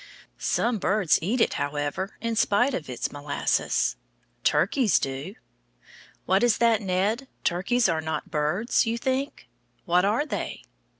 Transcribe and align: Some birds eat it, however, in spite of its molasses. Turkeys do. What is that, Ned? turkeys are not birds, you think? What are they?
Some 0.39 0.79
birds 0.79 1.19
eat 1.21 1.39
it, 1.41 1.53
however, 1.61 2.17
in 2.21 2.35
spite 2.35 2.73
of 2.73 2.89
its 2.89 3.11
molasses. 3.11 3.97
Turkeys 4.43 4.97
do. 4.97 5.35
What 6.25 6.41
is 6.41 6.57
that, 6.57 6.81
Ned? 6.81 7.27
turkeys 7.43 7.87
are 7.87 8.01
not 8.01 8.31
birds, 8.31 8.87
you 8.87 8.97
think? 8.97 9.47
What 9.85 10.03
are 10.03 10.25
they? 10.25 10.63